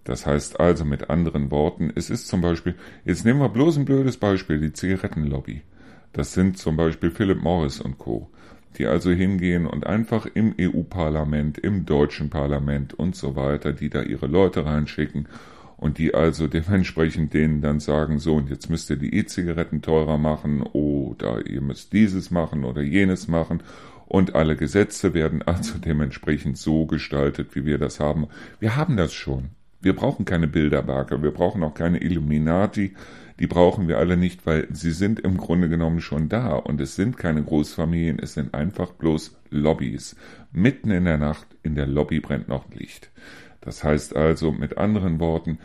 [0.07, 3.85] Das heißt also mit anderen Worten, es ist zum Beispiel, jetzt nehmen wir bloß ein
[3.85, 5.63] blödes Beispiel, die Zigarettenlobby.
[6.13, 8.31] Das sind zum Beispiel Philip Morris und Co.,
[8.79, 14.03] die also hingehen und einfach im EU-Parlament, im deutschen Parlament und so weiter, die da
[14.03, 15.27] ihre Leute reinschicken
[15.77, 20.19] und die also dementsprechend denen dann sagen, so und jetzt müsst ihr die E-Zigaretten teurer
[20.19, 23.61] machen oder ihr müsst dieses machen oder jenes machen
[24.07, 28.29] und alle Gesetze werden also dementsprechend so gestaltet, wie wir das haben.
[28.61, 29.51] Wir haben das schon.
[29.87, 32.97] Wir brauchen keine Bilderberger, wir brauchen auch keine Illuminati,
[33.39, 36.97] die brauchen wir alle nicht, weil sie sind im Grunde genommen schon da und es
[36.97, 40.17] sind keine Großfamilien, es sind einfach bloß Lobbys.
[40.51, 43.13] Mitten in der Nacht in der Lobby brennt noch Licht.
[43.61, 45.61] Das heißt also mit anderen Worten,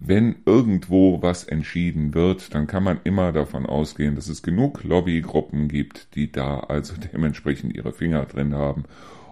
[0.00, 5.68] wenn irgendwo was entschieden wird, dann kann man immer davon ausgehen, dass es genug Lobbygruppen
[5.68, 8.82] gibt, die da also dementsprechend ihre Finger drin haben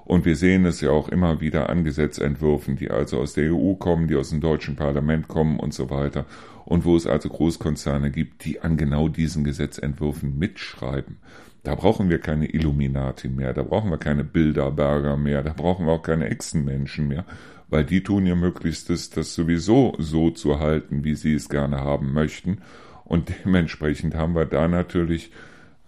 [0.09, 3.75] und wir sehen es ja auch immer wieder an Gesetzentwürfen, die also aus der EU
[3.75, 6.25] kommen, die aus dem deutschen Parlament kommen und so weiter.
[6.65, 11.19] Und wo es also Großkonzerne gibt, die an genau diesen Gesetzentwürfen mitschreiben.
[11.63, 15.93] Da brauchen wir keine Illuminati mehr, da brauchen wir keine Bilderberger mehr, da brauchen wir
[15.93, 17.27] auch keine Echsenmenschen mehr,
[17.69, 22.15] weil die tun ihr Möglichstes, das sowieso so zu halten, wie sie es gerne haben
[22.15, 22.63] möchten.
[23.05, 25.33] Und dementsprechend haben wir da natürlich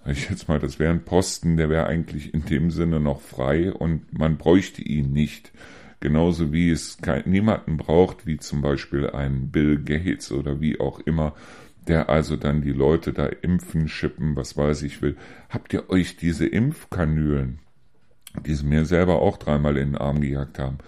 [0.07, 3.73] ich jetzt mal, das wäre ein Posten, der wäre eigentlich in dem Sinne noch frei
[3.73, 5.53] und man bräuchte ihn nicht.
[6.01, 11.01] Genauso wie es kein, niemanden braucht, wie zum Beispiel ein Bill Gates oder wie auch
[11.01, 11.35] immer,
[11.87, 15.17] der also dann die Leute da impfen, schippen, was weiß ich will.
[15.51, 17.59] Habt ihr euch diese Impfkanülen,
[18.47, 20.79] die sie mir selber auch dreimal in den Arm gejagt haben,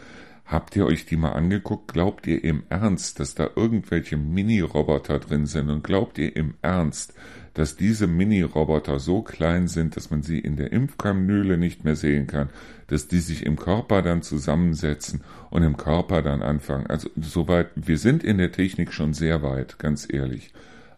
[0.53, 1.95] Habt ihr euch die mal angeguckt?
[1.95, 5.71] Glaubt ihr im Ernst, dass da irgendwelche Mini-Roboter drin sind?
[5.71, 7.15] Und glaubt ihr im Ernst,
[7.55, 12.27] dass diese Mini-Roboter so klein sind, dass man sie in der Impfkanüle nicht mehr sehen
[12.27, 12.49] kann,
[12.87, 16.87] dass die sich im Körper dann zusammensetzen und im Körper dann anfangen?
[16.87, 20.53] Also soweit, wir sind in der Technik schon sehr weit, ganz ehrlich.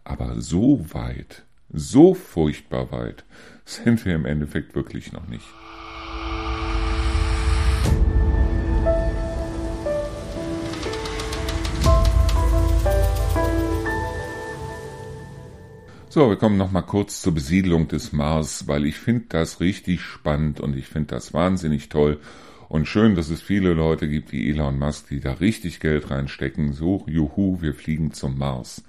[0.05, 3.25] Aber so weit, so furchtbar weit
[3.65, 5.47] sind wir im Endeffekt wirklich noch nicht.
[16.15, 20.01] So, wir kommen noch mal kurz zur Besiedlung des Mars, weil ich finde das richtig
[20.03, 22.21] spannend und ich finde das wahnsinnig toll
[22.69, 26.73] und schön, dass es viele Leute gibt wie Elon Musk, die da richtig Geld reinstecken.
[26.73, 28.85] So, juhu, wir fliegen zum Mars.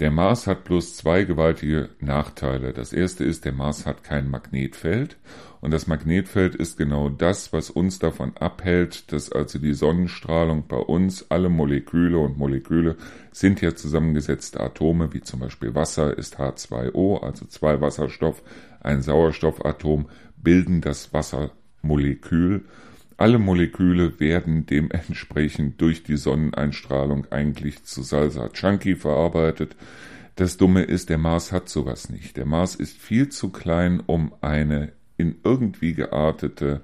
[0.00, 2.72] Der Mars hat bloß zwei gewaltige Nachteile.
[2.72, 5.18] Das erste ist, der Mars hat kein Magnetfeld
[5.64, 10.76] und das Magnetfeld ist genau das, was uns davon abhält, dass also die Sonnenstrahlung bei
[10.76, 12.96] uns, alle Moleküle und Moleküle
[13.32, 18.42] sind ja zusammengesetzte Atome, wie zum Beispiel Wasser ist H2O, also zwei Wasserstoff,
[18.80, 22.64] ein Sauerstoffatom bilden das Wassermolekül
[23.16, 29.76] alle Moleküle werden dementsprechend durch die Sonneneinstrahlung eigentlich zu Salsa Chunky verarbeitet.
[30.36, 32.36] Das Dumme ist, der Mars hat sowas nicht.
[32.36, 36.80] Der Mars ist viel zu klein, um eine in irgendwie geartete,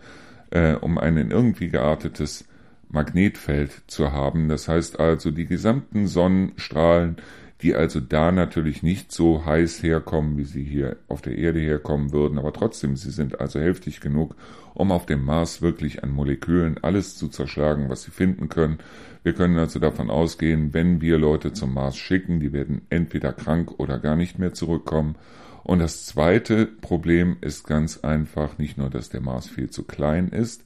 [0.51, 2.45] äh, um ein in irgendwie geartetes
[2.89, 4.49] Magnetfeld zu haben.
[4.49, 7.17] Das heißt also, die gesamten Sonnenstrahlen,
[7.63, 12.13] die also da natürlich nicht so heiß herkommen, wie sie hier auf der Erde herkommen
[12.13, 14.35] würden, aber trotzdem, sie sind also heftig genug,
[14.75, 18.79] um auf dem Mars wirklich an Molekülen alles zu zerschlagen, was sie finden können.
[19.23, 23.79] Wir können also davon ausgehen, wenn wir Leute zum Mars schicken, die werden entweder krank
[23.79, 25.17] oder gar nicht mehr zurückkommen.
[25.63, 30.29] Und das zweite Problem ist ganz einfach nicht nur, dass der Mars viel zu klein
[30.29, 30.65] ist,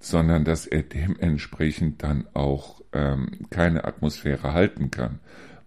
[0.00, 5.20] sondern dass er dementsprechend dann auch ähm, keine Atmosphäre halten kann.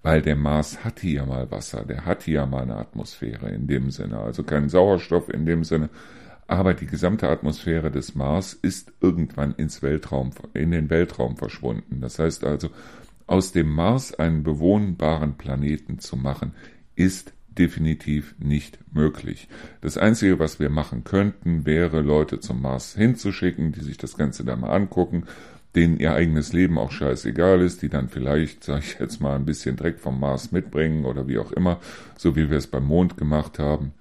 [0.03, 3.89] Weil der Mars hatte ja mal Wasser, der hatte ja mal eine Atmosphäre in dem
[3.89, 5.89] Sinne, also keinen Sauerstoff in dem Sinne,
[6.47, 11.99] aber die gesamte Atmosphäre des Mars ist irgendwann ins Weltraum, in den Weltraum verschwunden.
[11.99, 12.69] Das heißt also,
[13.25, 16.53] aus dem Mars einen bewohnbaren Planeten zu machen,
[16.95, 19.47] ist definitiv nicht möglich.
[19.81, 24.43] Das Einzige, was wir machen könnten, wäre, Leute zum Mars hinzuschicken, die sich das Ganze
[24.43, 25.25] da mal angucken,
[25.75, 29.45] denen ihr eigenes Leben auch scheißegal ist, die dann vielleicht, sag ich jetzt mal, ein
[29.45, 31.79] bisschen Dreck vom Mars mitbringen oder wie auch immer,
[32.17, 33.93] so wie wir es beim Mond gemacht haben.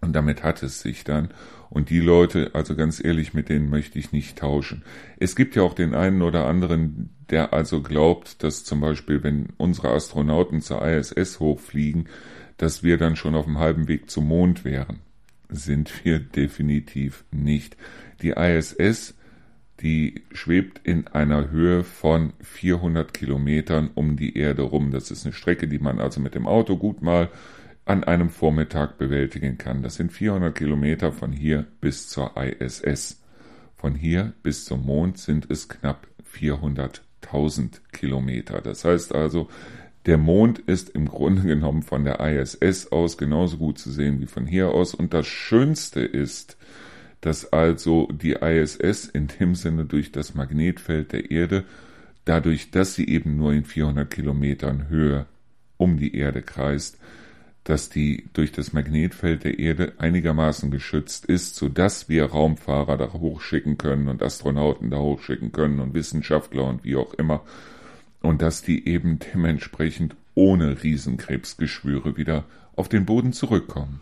[0.00, 1.28] Und damit hat es sich dann.
[1.70, 4.84] Und die Leute, also ganz ehrlich, mit denen möchte ich nicht tauschen.
[5.18, 9.48] Es gibt ja auch den einen oder anderen, der also glaubt, dass zum Beispiel, wenn
[9.56, 12.08] unsere Astronauten zur ISS hochfliegen,
[12.56, 15.00] dass wir dann schon auf dem halben Weg zum Mond wären.
[15.48, 17.76] Sind wir definitiv nicht.
[18.22, 19.14] Die ISS,
[19.80, 24.90] die schwebt in einer Höhe von 400 Kilometern um die Erde rum.
[24.90, 27.30] Das ist eine Strecke, die man also mit dem Auto gut mal
[27.84, 29.82] an einem Vormittag bewältigen kann.
[29.82, 33.22] Das sind 400 Kilometer von hier bis zur ISS.
[33.76, 38.62] Von hier bis zum Mond sind es knapp 400.000 Kilometer.
[38.62, 39.48] Das heißt also,
[40.06, 44.26] der Mond ist im Grunde genommen von der ISS aus genauso gut zu sehen wie
[44.26, 44.94] von hier aus.
[44.94, 46.56] Und das Schönste ist,
[47.20, 51.64] dass also die ISS in dem Sinne durch das Magnetfeld der Erde,
[52.26, 55.26] dadurch, dass sie eben nur in 400 Kilometern Höhe
[55.78, 56.98] um die Erde kreist,
[57.64, 63.12] dass die durch das Magnetfeld der Erde einigermaßen geschützt ist, so dass wir Raumfahrer da
[63.14, 67.42] hochschicken können und Astronauten da hochschicken können und Wissenschaftler und wie auch immer,
[68.24, 72.44] und dass die eben dementsprechend ohne Riesenkrebsgeschwüre wieder
[72.74, 74.00] auf den Boden zurückkommen.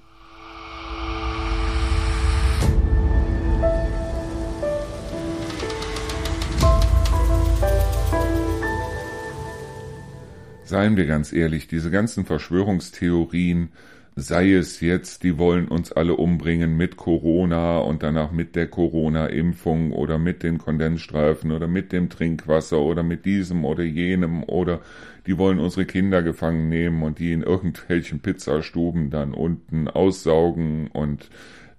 [10.64, 13.70] Seien wir ganz ehrlich, diese ganzen Verschwörungstheorien,
[14.14, 19.92] sei es jetzt, die wollen uns alle umbringen mit Corona und danach mit der Corona-Impfung
[19.92, 24.80] oder mit den Kondensstreifen oder mit dem Trinkwasser oder mit diesem oder jenem oder
[25.26, 31.30] die wollen unsere Kinder gefangen nehmen und die in irgendwelchen Pizzastuben dann unten aussaugen und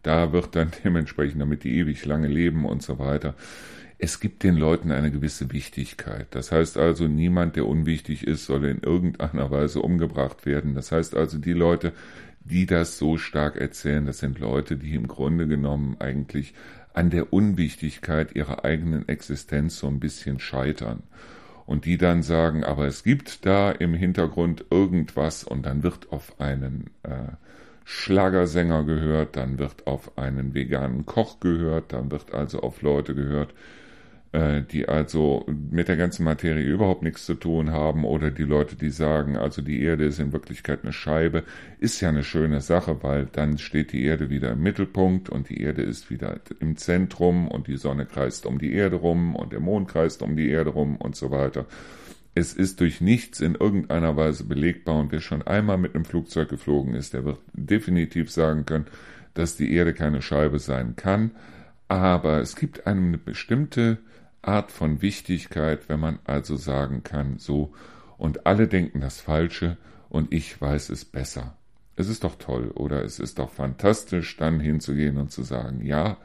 [0.02, 3.36] da wird dann dementsprechend, damit die ewig lange leben und so weiter
[4.04, 6.28] es gibt den Leuten eine gewisse Wichtigkeit.
[6.32, 10.76] Das heißt also, niemand, der unwichtig ist, soll in irgendeiner Weise umgebracht werden.
[10.76, 11.94] Das heißt also, die Leute,
[12.42, 16.54] die das so stark erzählen, das sind Leute, die im Grunde genommen eigentlich
[16.94, 21.04] an der Unwichtigkeit ihrer eigenen Existenz so ein bisschen scheitern.
[21.66, 26.42] Und die dann sagen, aber es gibt da im Hintergrund irgendwas und dann wird auf
[26.42, 27.32] einen äh,
[27.86, 33.54] Schlagersänger gehört, dann wird auf einen veganen Koch gehört, dann wird also auf Leute gehört,
[34.34, 38.90] die also mit der ganzen Materie überhaupt nichts zu tun haben oder die Leute, die
[38.90, 41.44] sagen, also die Erde ist in Wirklichkeit eine Scheibe,
[41.78, 45.62] ist ja eine schöne Sache, weil dann steht die Erde wieder im Mittelpunkt und die
[45.62, 49.60] Erde ist wieder im Zentrum und die Sonne kreist um die Erde rum und der
[49.60, 51.68] Mond kreist um die Erde rum und so weiter.
[52.34, 56.50] Es ist durch nichts in irgendeiner Weise belegbar und wer schon einmal mit einem Flugzeug
[56.50, 58.88] geflogen ist, der wird definitiv sagen können,
[59.36, 61.30] dass die Erde keine Scheibe sein kann.
[61.88, 64.00] Aber es gibt eine bestimmte
[64.44, 67.74] Art von Wichtigkeit, wenn man also sagen kann, so,
[68.18, 69.78] und alle denken das Falsche
[70.10, 71.56] und ich weiß es besser.
[71.96, 76.18] Es ist doch toll oder es ist doch fantastisch, dann hinzugehen und zu sagen, ja,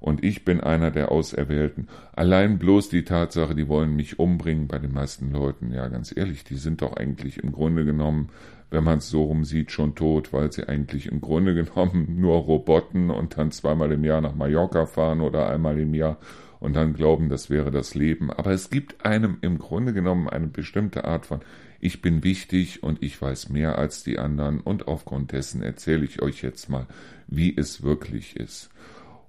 [0.00, 1.86] und ich bin einer der Auserwählten.
[2.12, 6.42] Allein bloß die Tatsache, die wollen mich umbringen bei den meisten Leuten, ja, ganz ehrlich,
[6.42, 8.30] die sind doch eigentlich im Grunde genommen,
[8.70, 12.36] wenn man es so rum sieht, schon tot, weil sie eigentlich im Grunde genommen nur
[12.38, 16.16] Roboten und dann zweimal im Jahr nach Mallorca fahren oder einmal im Jahr
[16.62, 18.30] und dann glauben, das wäre das Leben.
[18.30, 21.40] Aber es gibt einem im Grunde genommen eine bestimmte Art von
[21.80, 26.22] ich bin wichtig und ich weiß mehr als die anderen und aufgrund dessen erzähle ich
[26.22, 26.86] euch jetzt mal,
[27.26, 28.70] wie es wirklich ist.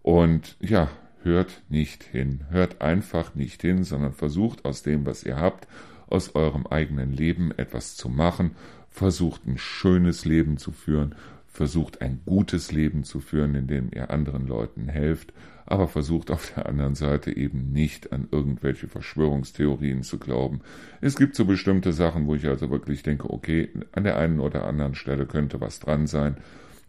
[0.04, 0.90] Und ja,
[1.24, 5.68] hört nicht hin, hört einfach nicht hin, sondern versucht aus dem, was ihr habt,
[6.06, 8.52] aus eurem eigenen Leben etwas zu machen,
[8.92, 11.16] versucht ein schönes Leben zu führen,
[11.54, 15.34] versucht ein gutes Leben zu führen, indem ihr anderen Leuten helft
[15.66, 20.62] aber versucht auf der anderen Seite eben nicht an irgendwelche Verschwörungstheorien zu glauben.
[21.02, 24.66] Es gibt so bestimmte Sachen, wo ich also wirklich denke, okay, an der einen oder
[24.66, 26.38] anderen Stelle könnte was dran sein,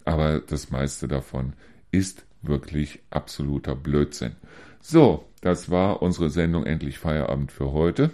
[0.04, 1.54] aber das meiste davon
[1.90, 4.32] ist wirklich absoluter Blödsinn.
[4.80, 8.10] So, das war unsere Sendung Endlich Feierabend für heute.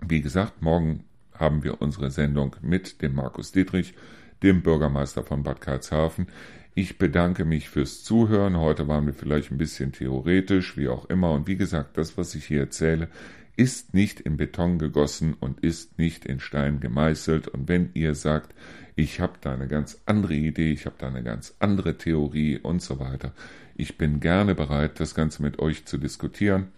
[0.00, 3.94] Wie gesagt, morgen haben wir unsere Sendung mit dem Markus Dietrich,
[4.42, 6.28] dem Bürgermeister von Bad Karlshafen.
[6.74, 8.56] Ich bedanke mich fürs Zuhören.
[8.56, 11.32] Heute waren wir vielleicht ein bisschen theoretisch, wie auch immer.
[11.32, 13.08] Und wie gesagt, das, was ich hier erzähle,
[13.56, 17.48] ist nicht in Beton gegossen und ist nicht in Stein gemeißelt.
[17.48, 18.54] Und wenn ihr sagt,
[18.94, 22.80] ich habe da eine ganz andere Idee, ich habe da eine ganz andere Theorie und
[22.80, 23.32] so weiter,
[23.74, 26.68] ich bin gerne bereit, das Ganze mit euch zu diskutieren.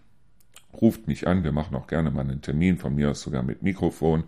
[0.72, 3.62] Ruft mich an, wir machen auch gerne mal einen Termin, von mir aus sogar mit
[3.62, 4.24] Mikrofon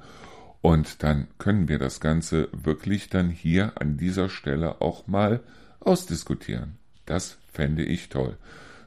[0.63, 5.41] Und dann können wir das Ganze wirklich dann hier an dieser Stelle auch mal
[5.81, 6.79] ausdiskutieren.
[7.05, 8.37] Das fände ich toll.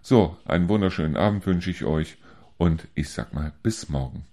[0.02, 2.18] So, einen wunderschönen Abend wünsche ich euch
[2.58, 4.24] und ich sag mal bis morgen.